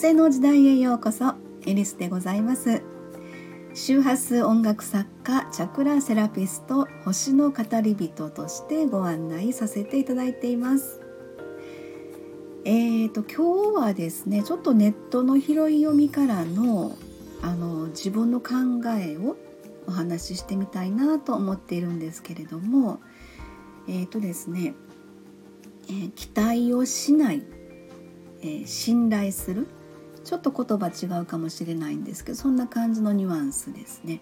[0.00, 1.34] 風の時代へようこそ
[1.66, 2.80] エリスでございます。
[3.74, 11.02] 周波数音楽作家チャクラセラピスト星の語り人としてご案内させていただいています。
[12.64, 16.96] えーと今日はですねちょっとネットの拾い読みからの
[17.42, 18.54] あの自分の考
[18.98, 19.36] えを
[19.86, 23.00] お話ししてみたいなと思っているんですけれども
[23.86, 24.72] えーとですね、
[25.90, 27.42] えー、期待をしない
[28.42, 29.66] えー、信頼する
[30.24, 34.20] ちょっと言葉違うかもしれないんですけどそんな感じのニュアンスですね。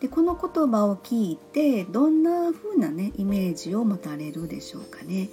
[0.00, 5.28] でこの言葉を聞いてどんな風なねイメージを持たれるでしょうかね。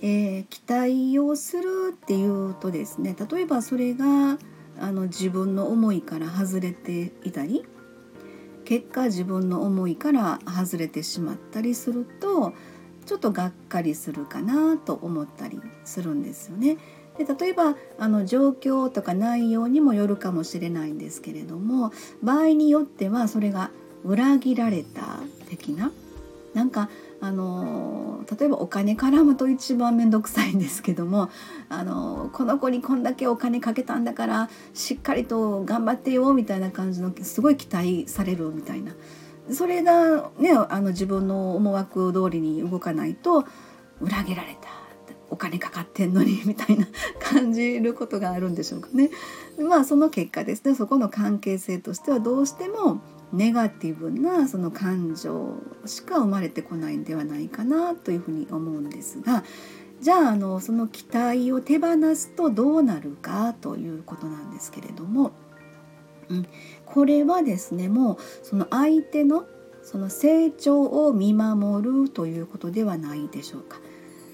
[0.00, 4.38] えー、期待をするっていうとですね例えばそれが
[4.80, 7.64] あの自分の思いから外れていたり
[8.64, 12.52] 結果自分の思いから外れてしまったりすると
[13.06, 16.78] ちょっとがっかりするかなと思ったりするんですよね。
[17.18, 23.70] で例えばあの状況とか内容にもよるかもしれないんですけれども場合によってはそれが
[24.04, 25.92] 裏切られた的な
[26.54, 26.88] なんか
[27.20, 31.30] あの例えばお金絡むと一番面倒くさいんですけども
[31.68, 38.92] あのこの子にこんだけお金かけたんだからしっかりと頑張ってよみたいな感じのすごい期待されるみたいな。
[39.50, 43.44] それがねあの自分の思惑通りに動かないと
[44.00, 44.81] 裏切られた。
[45.32, 46.86] お金かかってんのに みたいな
[47.18, 49.10] 感じることがあるんでしょうかね。
[49.58, 53.00] まあその結果ですねそこの関係性としてはどうしても
[53.32, 55.54] ネガティブなその感情
[55.86, 59.42] しか生まれてこないんではないかなというふうに思うんですが
[60.02, 65.32] じゃああのその期待を手放すとどうなるかということなんですけれども、
[66.28, 66.46] うん、
[66.84, 69.46] これはですねもうその相手の
[69.82, 73.80] その成長を見守るということではないでしょうか。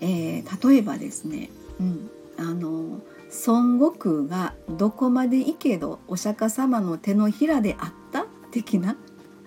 [0.00, 3.00] えー、例えばですね、うん、あの
[3.46, 8.96] 孫悟空がどこまで行けどお釈迦様の手のひらであった的な、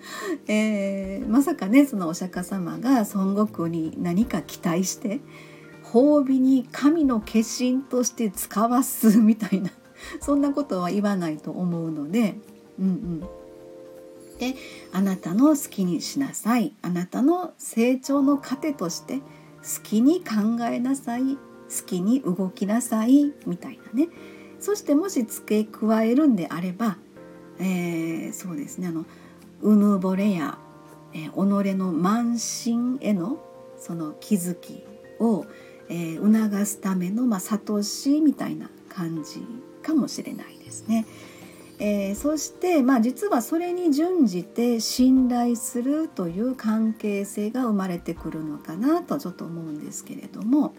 [0.46, 5.20] えー、まさかねそのお釈迦様が孫悟空に何か期待して
[5.82, 9.70] 褒美に神の化身として使わすみたいな
[10.20, 12.36] そんなことは言わないと思うので、
[12.78, 13.20] うんうん、
[14.38, 14.56] で
[14.92, 16.74] あなたの好きにしなさい。
[16.82, 19.20] あなたの成長の糧として
[19.64, 21.22] 好きに考えなさい。
[21.34, 21.38] 好
[21.86, 23.32] きに動きなさい。
[23.46, 24.08] みたいなね。
[24.60, 26.98] そしてもし付け加えるんであれば、
[27.58, 28.88] えー、そうですね。
[28.88, 29.04] あの
[29.62, 30.58] うぬぼれや、
[31.12, 33.38] えー、己の慢心への
[33.78, 34.82] その気づき
[35.20, 35.46] を、
[35.88, 39.42] えー、促すための、まあ、悟しみたいな感じ
[39.82, 41.06] かもしれないですね。
[41.80, 50.72] えー、そして、まあ、実はそれに準じて信頼するという関係性が生まれてくるのかなとちょっと思うんですけれども、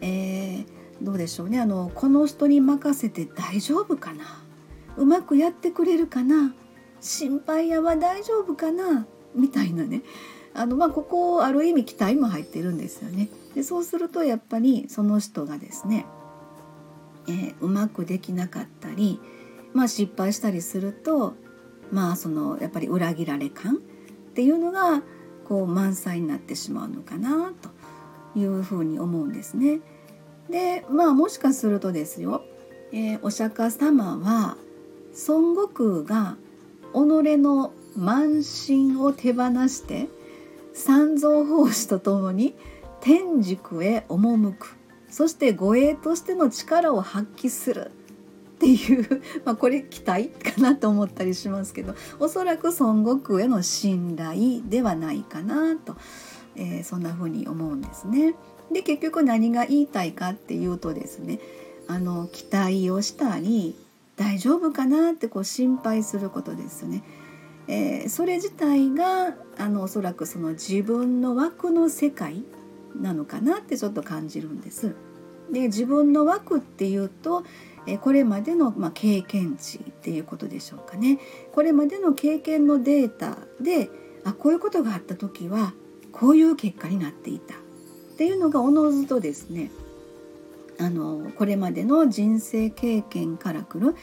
[0.00, 0.66] えー、
[1.00, 1.60] どうでしょうね。
[1.60, 4.24] あのこの人に任せて大丈夫かな？
[4.96, 6.52] うまくやってくれるかな？
[7.00, 9.06] 心配やは大丈夫かな？
[9.34, 10.02] みたいなね。
[10.54, 13.28] あの、まあ、ここある意味期待も入ってるんですよね。
[13.54, 16.04] でそうするとやっぱりその人がですね、
[17.28, 19.20] えー、うまくできなかったり
[19.76, 21.34] まあ、失敗したりすると
[21.92, 23.78] まあそのやっぱり裏切られ感っ
[24.34, 25.02] ていうのが
[25.46, 27.68] こう満載になってしまうのかなと
[28.38, 29.80] いうふうに思うんですね。
[30.48, 32.42] でまあもしかするとですよ、
[32.90, 34.56] えー、お釈迦様は
[35.28, 36.36] 孫悟空が
[36.94, 36.96] 己
[37.36, 40.08] の慢心を手放して
[40.72, 42.54] 三蔵法師とともに
[43.00, 44.76] 天竺へ赴く
[45.10, 47.90] そして護衛としての力を発揮する
[48.66, 55.96] っていう、まあ、これ期待かなと思ったりしますけどおそらく孫悟空への信頼ではないかなと、
[56.56, 58.34] えー、そんな風に思うんですね。
[58.72, 61.38] で結局何が言いたいかっていうとですね
[61.86, 63.76] あの期待をしたり
[64.16, 67.04] 大丈夫かなってこう心配することですよね。
[67.68, 72.42] えー、それ自体があのおそらくその自分の枠の世界
[73.00, 74.96] なのかなってちょっと感じるんです。
[75.52, 77.44] で自分の枠っていうと
[78.00, 81.18] これまでの、ま経験値っていうことでしょうかね
[81.52, 83.88] これまでの経験のデータで
[84.24, 85.72] あこういうことがあった時は
[86.10, 87.58] こういう結果になっていたっ
[88.16, 89.70] ていうのがおのずとですね
[90.78, 93.94] あのこれまでの人生経験からくる、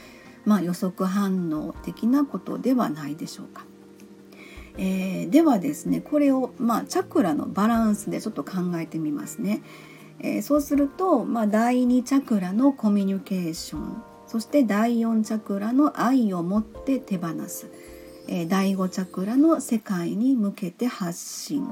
[0.45, 3.65] まあ、予測反応的なことではないでしょうか。
[4.75, 9.61] えー、ではですねこれを、まあ、チャクラのバランスでちょっと考えてみますね。
[10.19, 17.69] えー、そうすると、まあ、第2チャクラのコミュニケーションそして第4チャクラの愛を持って手放す、
[18.27, 21.71] えー、第5チャクラの世界に向けて発信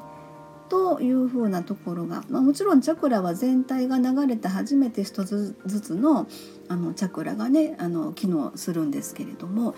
[0.70, 6.28] というふうなところが、まあ、もちろんチャクラは全体が流れて初めて一つずつの
[6.70, 9.76] あのチャクラがねあの機能するんですけれども、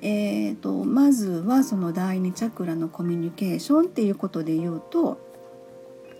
[0.00, 5.18] えーと、まずはその第二チャクラのコミュニケーションっていうことで言うと、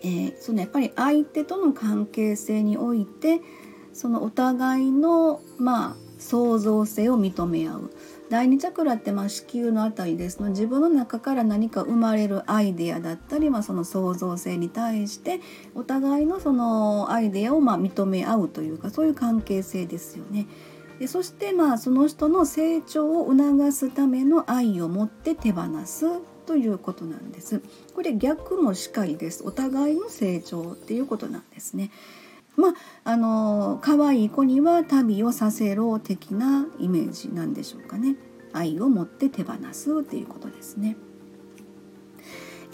[0.03, 3.41] えー、そのやっぱり相手との関係性において
[3.93, 7.91] そのお互いのまあ創造性を認め合う。
[8.31, 10.41] 第二チャクラってまあ子宮のあたりです。
[10.41, 15.41] の自分の中から何か生まれるアイデアだったり、まあ、その創造性に対して
[15.75, 20.47] お互いのそのアイデアをま認め合うというかそういう関係性ですよね。
[20.99, 26.07] でそしてまあその人の成長を促すための愛を持って手放す。
[26.47, 27.63] ということなんです。
[27.95, 29.43] これ逆もしかりです。
[29.45, 31.91] お互いの成長っていうことなんですね。
[32.57, 32.73] まあ
[33.05, 38.17] あの可愛い子には旅をさせろ的なイメージなんでしょうかね
[38.53, 40.97] 愛を持って手放すっていうことですね。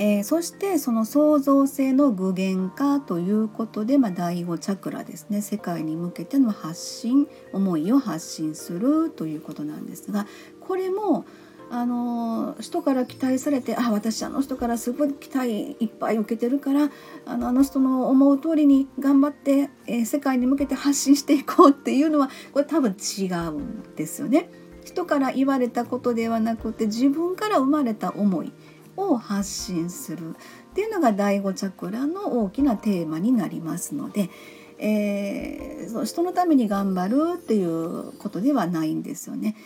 [0.01, 10.29] えー、そしてその創造性の具現化ということで、まあ、第5チャクラですね世界に向けての発信思いを発信するということなんですが
[10.61, 11.25] これも
[11.71, 16.91] あの人から期待されてあ私あの人からすごい期待いっぱい受けてるから
[17.27, 24.51] あのあの人の思う通りに頑張って、えー、世界に向けて発信していこうっていうのはこれ多分違うんですよね。
[24.85, 28.53] 人から言われたことではなくて自分から生まれた思い
[28.97, 30.35] を発信するっ
[30.75, 34.31] ていうのが第5チャクラの大きなテーマになりますので、
[34.79, 39.57] えー、人のために頑張るっていうことではないんですよね。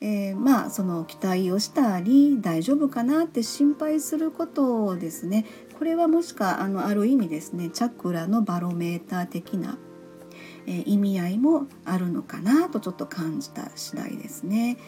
[0.00, 5.44] えー、まあその期待をしたり大丈夫かなって心配することをですね
[5.78, 9.78] これはもしかあのある意味ですねチャクラのバロメーター的な、
[10.66, 14.78] えー、意味合いもあるのかなとちょっと感じた次第ですね。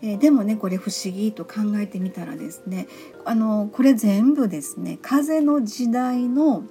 [0.00, 2.86] えー、でもねこれ不思議と考えてみたらですね
[3.24, 6.62] あのこれ全部ですね風の時代の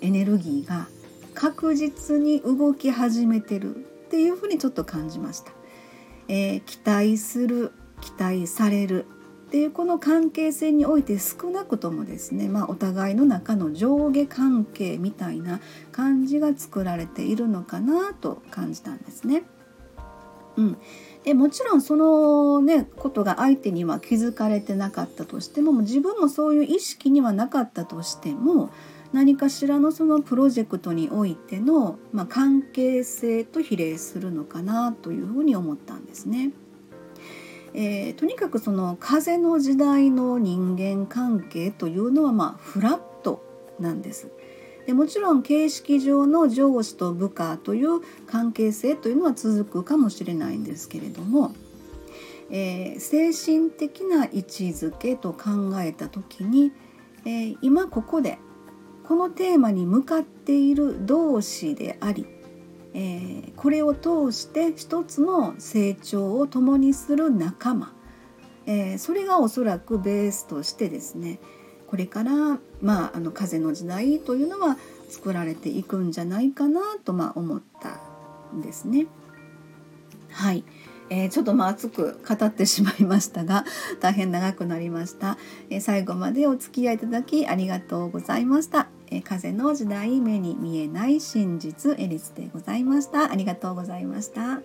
[0.00, 0.88] エネルギーが
[1.34, 3.78] 確実に動き始めてるっ
[4.10, 5.52] ていうふうにちょっと感じました。
[6.34, 9.04] えー、期待する期待される
[9.48, 15.60] っていうこの関係性において少なくともですね、まあ、お互いの中の上下関係みたいな
[15.92, 19.42] 感じが作られているのかなと感じたんですね。
[20.56, 20.78] うん、
[21.22, 28.70] でもちろんそのねことが相手には気づかれてなかったとしても自分もそういう意識にはなかったとしても
[29.12, 36.52] 何かしらのそのプロジェクトにおいての、まあ、関係性と比例するのかなというふうに思ったんですね。
[37.74, 43.44] えー、とにかくその風の時代の人間関係というのはまあフラット
[43.80, 44.28] なんです。
[44.86, 51.54] でもちろん形式上の上司と部下という関係性というのは続くかもしれないんですけれども、
[52.50, 56.72] えー、精神的な位置づけと考えた時に、
[57.24, 58.38] えー、今ここで
[59.12, 62.24] このテーマに向かっている同士であり、
[62.94, 67.92] えー、これを通して一つの成長を共にする仲間、
[68.64, 71.40] えー、それがおそらくベースとしてですね
[71.88, 74.78] これから、まあ、あの風の時代というのは
[75.10, 78.00] 作られていくんじゃないかなと、まあ、思った
[78.56, 79.08] んですね。
[80.30, 80.64] はい、
[81.10, 83.66] えー、ちょっとまあ熱く語ってしまいましたが
[84.00, 85.36] 大変長くなりました、
[85.68, 93.30] えー、最後までお付き合いいただきありがとうございました、えー、風の時代目に見えない真実エリスでございました。
[93.30, 94.62] ありがとうございました。